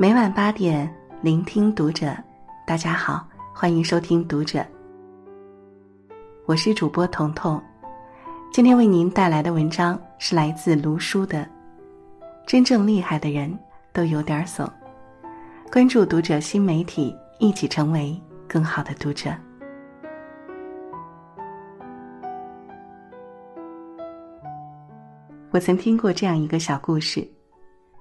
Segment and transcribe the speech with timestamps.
[0.00, 0.90] 每晚八点，
[1.20, 2.16] 聆听读者。
[2.66, 4.58] 大家好，欢迎收听《读者》，
[6.46, 7.62] 我是主播彤彤。
[8.50, 11.40] 今天为您带来的文章是来自卢叔的
[12.46, 13.54] 《真正厉害的人
[13.92, 14.64] 都有点怂》。
[15.70, 19.30] 关注《读者》新媒体，一起成为更好的读者。
[25.50, 27.30] 我曾听过这样一个小故事：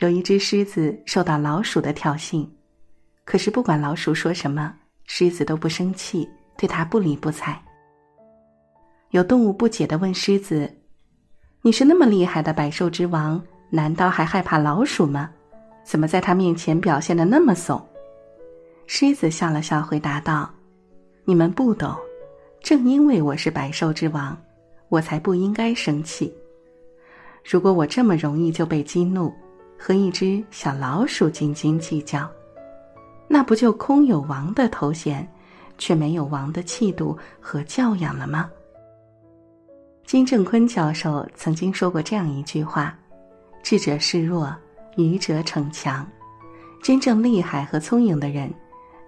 [0.00, 2.48] 有一只狮子受到老鼠的挑衅，
[3.26, 6.26] 可是不管老鼠说什么，狮子都不生气，
[6.56, 7.60] 对它不理不睬。
[9.10, 10.74] 有动物不解的问狮子
[11.60, 15.30] ：“你是那么厉害的百兽之王，难道还害怕老鼠吗？
[15.84, 17.86] 怎么在它面前表现的那么怂？”
[18.88, 20.50] 狮子笑了笑，回答道
[21.26, 21.94] ：“你们不懂，
[22.62, 24.34] 正因为我是百兽之王，
[24.88, 26.32] 我才不应该生气。”
[27.44, 29.30] 如果我这么容易就被激怒，
[29.82, 32.28] 和一只小老鼠斤斤计较，
[33.26, 35.26] 那不就空有王的头衔，
[35.78, 38.50] 却没有王的气度和教养了吗？
[40.04, 42.94] 金正坤教授曾经说过这样一句话
[43.64, 44.54] ：“智者示弱，
[44.98, 46.06] 愚者逞强。”
[46.84, 48.52] 真正厉害和聪颖的人，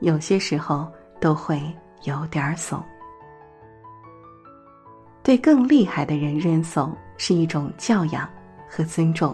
[0.00, 1.60] 有些时候都会
[2.04, 2.82] 有点怂。
[5.22, 6.96] 对更厉害的人认怂。
[7.18, 8.28] 是一种教养
[8.68, 9.32] 和尊重。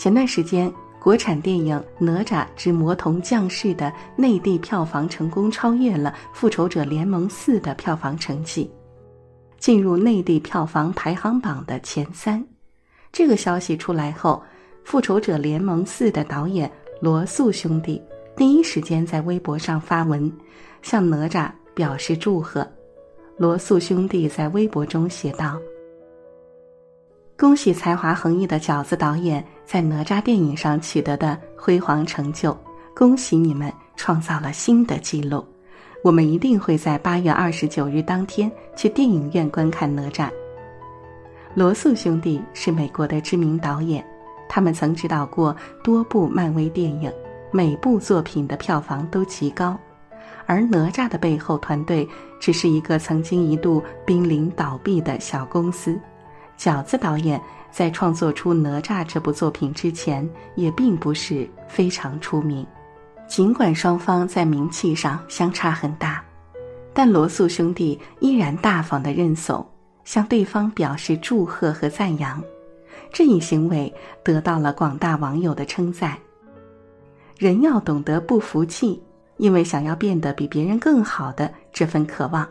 [0.00, 8.70] 前段时间，国产电影《哪吒之魔童降世》的内地票房成功超越了《复仇者联盟四》的票房成绩，
[9.58, 12.42] 进入内地票房排行榜的前三。
[13.12, 14.42] 这个消息出来后，
[14.90, 18.00] 《复仇者联盟四》的导演罗素兄弟
[18.34, 20.32] 第一时间在微博上发文，
[20.80, 22.66] 向哪吒表示祝贺。
[23.36, 25.60] 罗素兄弟在微博中写道。
[27.40, 32.54] 恭喜才华横溢的饺子导演在哪吒电影上取得的辉煌成就！
[32.94, 35.42] 恭喜你们创造了新的纪录！
[36.04, 40.28] 我们一定会在八月二十九日当天去电影院观看哪吒。
[41.54, 44.04] 罗素兄弟是美国的知名导演，
[44.46, 47.10] 他们曾指导过多部漫威电影，
[47.50, 49.74] 每部作品的票房都极高。
[50.44, 52.06] 而哪吒的背后团队
[52.38, 55.98] 只是一个曾经一度濒临倒闭的小公司。
[56.60, 57.40] 饺子导演
[57.70, 62.66] 在创作出《哪吒》这部作品之前，也并不是非常出名。
[63.26, 66.22] 尽管双方在名气上相差很大，
[66.92, 69.66] 但罗素兄弟依然大方的认怂，
[70.04, 72.44] 向对方表示祝贺和赞扬。
[73.10, 73.90] 这一行为
[74.22, 76.14] 得到了广大网友的称赞。
[77.38, 79.02] 人要懂得不服气，
[79.38, 82.46] 因为想要变得比别人更好的这份渴望，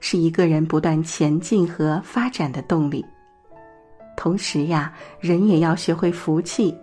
[0.00, 3.06] 是一个人不断前进和发展的动力。
[4.24, 4.90] 同时呀，
[5.20, 6.74] 人也要学会服气，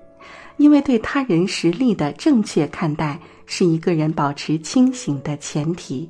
[0.58, 6.08] 因为对他人实力的正确看待是一个人保持清醒的前提。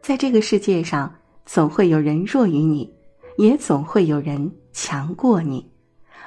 [0.00, 1.12] 在这个世界上，
[1.44, 2.88] 总会有人弱于你，
[3.36, 5.68] 也总会有人强过你，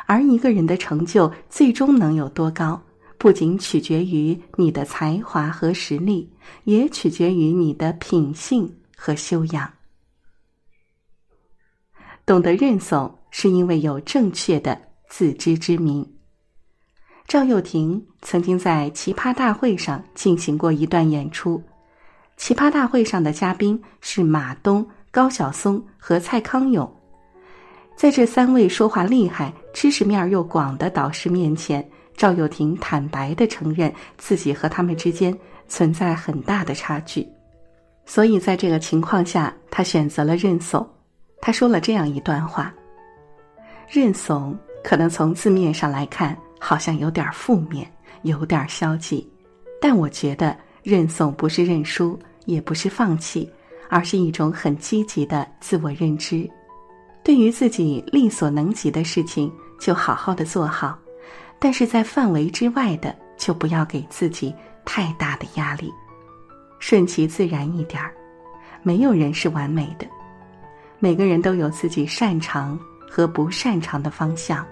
[0.08, 2.78] 而一个人的成就最终能有多高，
[3.18, 6.30] 不仅取决于你的才华和实力，
[6.66, 9.72] 也取决于你的品性和修养。
[12.26, 13.20] 懂得认怂。
[13.36, 14.80] 是因为有正确的
[15.10, 16.08] 自知之明。
[17.28, 21.60] 赵又廷曾经在奇葩大会上进行过一段演出，
[22.38, 26.88] 奇葩大会上的嘉宾是马东、高晓松和蔡康永。
[27.96, 31.84] 在这三位说话厉害、知识面又广的导师面前，
[32.16, 35.36] 赵又廷坦白的承认自己和他们之间
[35.68, 37.28] 存在很大的差距，
[38.06, 40.88] 所以在这个情况下，他选择了认怂。
[41.42, 42.72] 他说了这样一段话。
[43.94, 47.88] 认怂可能从字面上来看好像有点负面，
[48.24, 49.32] 有点消极，
[49.80, 53.48] 但我觉得认怂不是认输，也不是放弃，
[53.90, 56.50] 而是一种很积极的自我认知。
[57.24, 60.98] 对于自己力所能及的事情，就好好的做好；
[61.60, 64.52] 但是在范围之外的，就不要给自己
[64.84, 65.94] 太大的压力，
[66.80, 68.12] 顺其自然一点儿。
[68.82, 70.08] 没有人是完美的，
[70.98, 72.80] 每个人都有自己擅长。
[73.14, 74.66] 和不擅长的方向，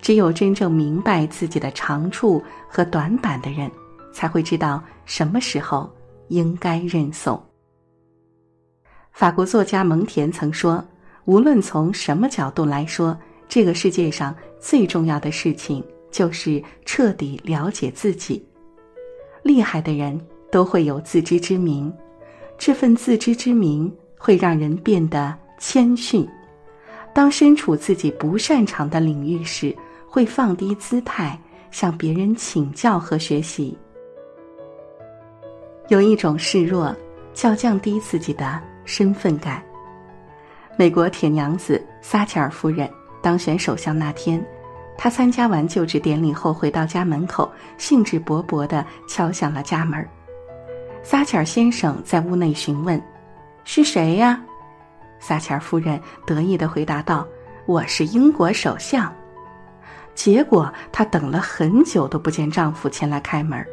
[0.00, 3.68] 只有真正明白自己的长处和短板的人，
[4.12, 5.92] 才会知道什么时候
[6.28, 7.42] 应该认怂。
[9.10, 10.84] 法国作家蒙田曾说
[11.26, 13.18] ：“无论从什么角度来说，
[13.48, 18.46] 这个世界上最重要的事情就是彻底了解自己。
[19.42, 20.16] 厉害的人
[20.52, 21.92] 都会有自知之明，
[22.56, 26.24] 这份自知之明会让人变得谦逊。”
[27.12, 29.74] 当身处自己不擅长的领域时，
[30.06, 31.38] 会放低姿态，
[31.70, 33.76] 向别人请教和学习。
[35.88, 36.94] 有一种示弱，
[37.34, 39.62] 叫降低自己的身份感。
[40.76, 42.88] 美国铁娘子撒切尔夫人
[43.20, 44.44] 当选首相那天，
[44.96, 50.06] 她参加完就职典礼后回到家门口，兴致勃勃地敲响了家门。
[51.02, 53.00] 撒切尔先生在屋内询问
[53.64, 54.40] ：“是谁呀？”
[55.20, 57.26] 撒切尔夫人得意地回答道
[57.66, 59.12] ：“我是英国首相。”
[60.14, 63.64] 结果她等了很久都不见丈夫前来开门。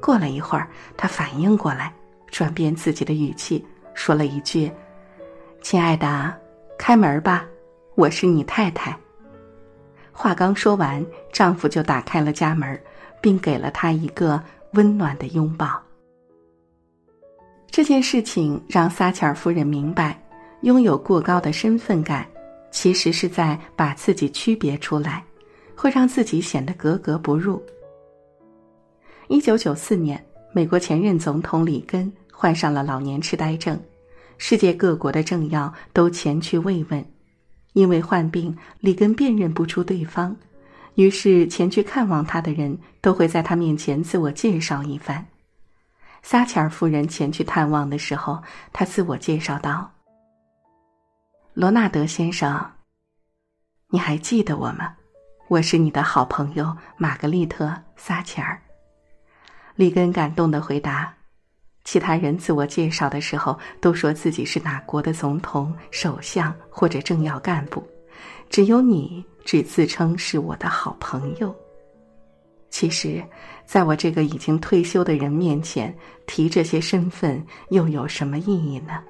[0.00, 1.92] 过了一会儿，她反应过来，
[2.28, 3.64] 转变自己的语气，
[3.94, 4.70] 说了一句。
[5.62, 6.34] 亲爱的，
[6.78, 7.44] 开门吧，
[7.94, 8.96] 我是你太太。
[10.12, 12.80] 话刚说完，丈夫就打开了家门，
[13.20, 14.40] 并给了她一个
[14.74, 15.80] 温暖的拥抱。
[17.70, 20.16] 这件事情让撒切尔夫人明白，
[20.64, 22.26] 拥有过高的身份感，
[22.70, 25.22] 其实是在把自己区别出来，
[25.76, 27.62] 会让自己显得格格不入。
[29.28, 30.22] 一九九四年，
[30.54, 33.78] 美国前任总统里根患上了老年痴呆症。
[34.38, 37.04] 世界各国的政要都前去慰问，
[37.74, 40.34] 因为患病，里根辨认不出对方，
[40.94, 45.26] 于是前去看望他的人都会在他面前自我介绍一番。
[46.22, 49.90] 撒切尔夫人前去探望的时候，他自我介绍道
[51.56, 52.68] ：“罗纳德先生，
[53.86, 54.92] 你还记得我吗？
[55.46, 58.60] 我是你的好朋友玛格丽特·撒切尔。”
[59.76, 61.14] 里根感动的回答。
[61.84, 67.86] 其他人自我介绍的时候都说自己是哪国的总统、首相或者政要干部，
[68.50, 71.54] 只有你只自称是我的好朋友。
[72.68, 73.22] 其实，
[73.64, 75.96] 在我这个已经退休的人面前
[76.26, 79.00] 提这些身份又有什么意义呢？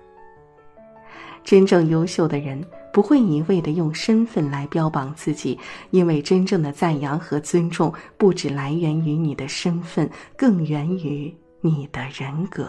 [1.44, 5.56] 真正优秀的人不会一味的用身份来标榜自己，
[5.90, 11.32] 因为真正的赞扬和尊重不只来源于你的身份，更源于。
[11.66, 12.68] 你的人格，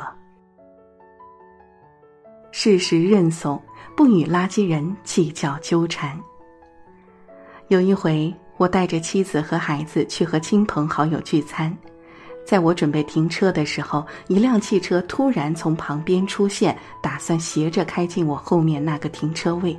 [2.50, 3.62] 适时认怂，
[3.94, 6.18] 不与垃圾人计较纠缠。
[7.68, 11.78] 有一回，我带着妻子和孩子去和亲朋好友聚餐，
[12.46, 19.78] 在我准备停车的时候，一辆汽车突然从旁边出现，打算斜着开进我后面那个停车位。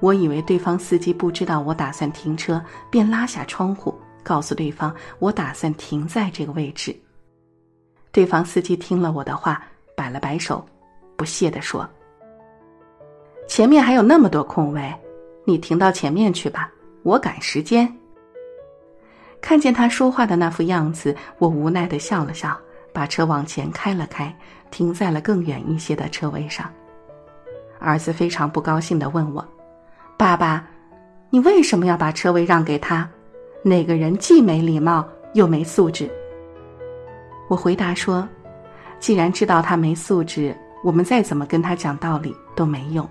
[0.00, 2.60] 我以为对方司机不知道我打算停车，
[2.90, 3.94] 便拉下窗户，
[4.24, 6.94] 告诉对方我打算停在这个位置。
[8.10, 9.62] 对方司机听了我的话，
[9.94, 10.66] 摆了摆手，
[11.16, 11.88] 不屑地说
[13.46, 14.92] ：“前面还有那么多空位，
[15.44, 16.68] 你停到前面去吧，
[17.04, 17.88] 我赶时间。”
[19.40, 22.58] 看见他说话的那副样子，我无奈的笑了笑，
[22.92, 24.34] 把车往前开了开，
[24.70, 26.70] 停在了更远一些的车位上。
[27.78, 29.46] 儿子非常不高兴的问我
[30.18, 30.66] ：“爸爸，
[31.30, 33.08] 你为什么要把车位让给他？
[33.62, 36.10] 那个人既没礼貌又没素质。”
[37.48, 38.28] 我回答说
[38.98, 43.08] ：“既然知道他没素质，我们再怎么跟他讲道理都没用。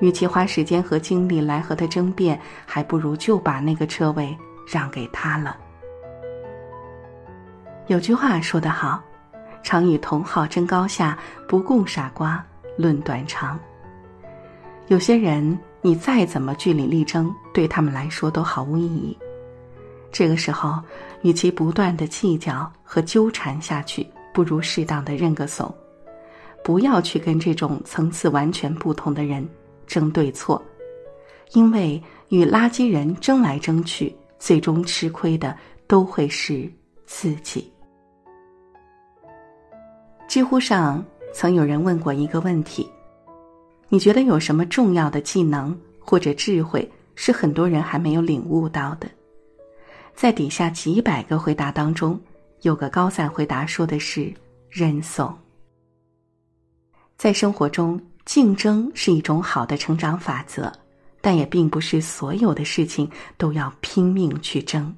[0.00, 4.36] 与其花时间和精力来和他争辩，还不如就把那个车位
[4.66, 5.56] 让给他了。”
[7.88, 9.02] 有句话说得好
[9.62, 12.44] ：“常与同好争高下，不共傻瓜
[12.76, 13.58] 论短长。”
[14.88, 19.16] 有些人，你再怎么据理力争，对他们来说都毫无意义。
[20.12, 20.80] 这个时候，
[21.22, 25.74] 与其不断的计较和纠缠下去，不如适当的认个怂，
[26.62, 29.46] 不要去跟这种层次完全不同的人
[29.86, 30.62] 争对错，
[31.52, 36.70] 因为与垃圾人争来争去，最终吃亏的都会是
[37.06, 37.72] 自己。
[40.28, 42.86] 知乎上曾有人问过一个问题：
[43.88, 49.08] 你觉得有什么重要的技能或者智慧是很多人还没有领悟到的？
[50.14, 52.20] 在底下几百个回答当中，
[52.60, 54.30] 有个高赞回答说的是
[54.68, 55.34] 认怂。
[57.16, 60.70] 在生活中，竞争是一种好的成长法则，
[61.24, 64.94] 但也并不是所有的事情都要拼命去争。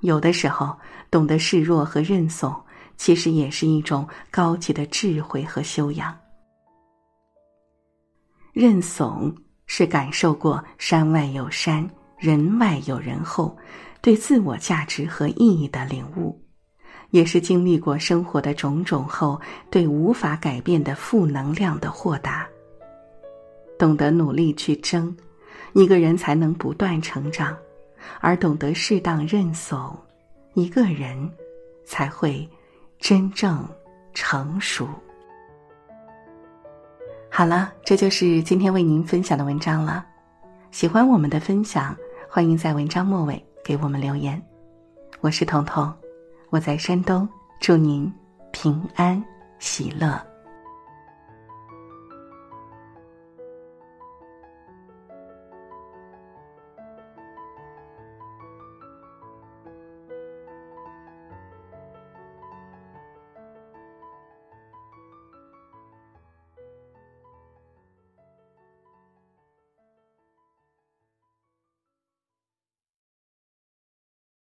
[0.00, 0.76] 有的时候，
[1.12, 2.52] 懂得示弱和认怂，
[2.96, 6.12] 其实也是一种高级的智慧和修养。
[8.52, 9.32] 认怂
[9.66, 13.56] 是感受过山外有山，人外有人后。
[14.02, 16.38] 对自我价值和意义的领悟，
[17.10, 22.46] 也是经历过生活的种种后对无法改变的负能量的豁达。
[23.78, 25.16] 懂得努力去争，
[25.74, 27.52] 一个人才能不断成长；
[28.20, 29.96] 而懂得适当认怂，
[30.54, 31.30] 一个人
[31.84, 32.48] 才会
[32.98, 33.68] 真正
[34.12, 34.88] 成熟。
[37.28, 40.06] 好了，这就是今天为您分享的文章了。
[40.70, 41.96] 喜欢我们的分享，
[42.28, 43.44] 欢迎在文章末尾。
[43.64, 44.40] 给我们留言，
[45.22, 45.90] 我是彤彤，
[46.50, 47.26] 我在山东，
[47.60, 48.12] 祝您
[48.52, 49.24] 平安
[49.58, 50.33] 喜乐。